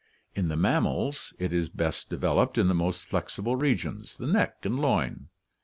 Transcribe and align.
In 0.33 0.47
the 0.47 0.57
mammals 0.57 1.31
it 1.37 1.53
is 1.53 1.69
best 1.69 2.09
de 2.09 2.17
veloped 2.17 2.57
in 2.57 2.67
the 2.67 2.73
most 2.73 3.05
flexible 3.05 3.55
regions, 3.55 4.17
the 4.17 4.25
neck 4.25 4.65
and 4.65 4.79
loin. 4.79 5.27